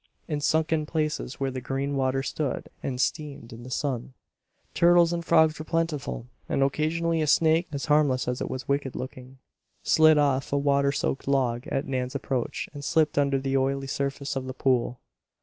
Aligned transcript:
In 0.27 0.41
sunken 0.41 0.87
places 0.87 1.39
where 1.39 1.51
the 1.51 1.61
green 1.61 1.95
water 1.95 2.23
stood 2.23 2.69
and 2.81 2.99
steamed 2.99 3.53
in 3.53 3.61
the 3.61 3.69
sun, 3.69 4.15
turtles 4.73 5.13
and 5.13 5.23
frogs 5.23 5.59
were 5.59 5.63
plentiful; 5.65 6.25
and 6.49 6.63
occasionally 6.63 7.21
a 7.21 7.27
snake, 7.27 7.67
as 7.71 7.85
harmless 7.85 8.27
as 8.27 8.41
it 8.41 8.49
was 8.49 8.67
wicked 8.67 8.95
looking, 8.95 9.37
slid 9.83 10.17
off 10.17 10.51
a 10.51 10.57
water 10.57 10.91
soaked 10.91 11.27
log 11.27 11.67
at 11.67 11.85
Nan's 11.87 12.15
approach 12.15 12.67
and 12.73 12.83
slipped 12.83 13.19
under 13.19 13.37
the 13.37 13.55
oily 13.55 13.85
surface 13.85 14.35
of 14.35 14.47
the 14.47 14.55
pool. 14.55 14.99